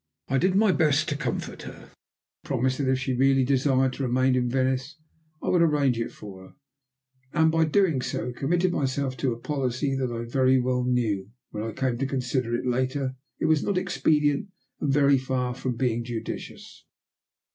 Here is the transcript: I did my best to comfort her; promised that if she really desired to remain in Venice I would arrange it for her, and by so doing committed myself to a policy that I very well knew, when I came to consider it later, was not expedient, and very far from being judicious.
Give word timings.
I 0.29 0.39
did 0.39 0.55
my 0.55 0.71
best 0.71 1.07
to 1.09 1.15
comfort 1.15 1.61
her; 1.61 1.91
promised 2.43 2.79
that 2.79 2.89
if 2.89 2.97
she 2.97 3.13
really 3.13 3.45
desired 3.45 3.93
to 3.93 4.03
remain 4.03 4.33
in 4.35 4.49
Venice 4.49 4.95
I 5.43 5.49
would 5.49 5.61
arrange 5.61 5.99
it 5.99 6.11
for 6.11 6.41
her, 6.41 6.55
and 7.33 7.51
by 7.51 7.65
so 7.65 7.69
doing 7.69 8.01
committed 8.35 8.71
myself 8.71 9.15
to 9.17 9.31
a 9.31 9.39
policy 9.39 9.95
that 9.95 10.09
I 10.11 10.23
very 10.25 10.59
well 10.59 10.83
knew, 10.85 11.29
when 11.51 11.61
I 11.63 11.71
came 11.71 11.99
to 11.99 12.07
consider 12.07 12.55
it 12.55 12.65
later, 12.65 13.15
was 13.41 13.61
not 13.61 13.77
expedient, 13.77 14.47
and 14.79 14.91
very 14.91 15.19
far 15.19 15.53
from 15.53 15.75
being 15.75 16.03
judicious. 16.03 16.83